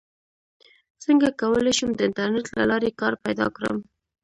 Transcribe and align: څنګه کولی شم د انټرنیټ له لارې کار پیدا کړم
څنګه 1.03 1.27
کولی 1.41 1.73
شم 1.77 1.89
د 1.95 1.99
انټرنیټ 2.07 2.47
له 2.57 2.63
لارې 2.71 2.97
کار 2.99 3.13
پیدا 3.25 3.47
کړم 3.55 3.77